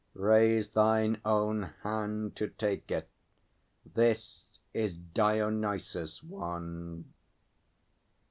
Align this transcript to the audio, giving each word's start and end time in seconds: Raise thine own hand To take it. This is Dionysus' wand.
Raise 0.15 0.67
thine 0.71 1.21
own 1.23 1.61
hand 1.83 2.35
To 2.37 2.47
take 2.47 2.89
it. 2.89 3.07
This 3.85 4.47
is 4.73 4.95
Dionysus' 4.95 6.23
wand. 6.23 7.13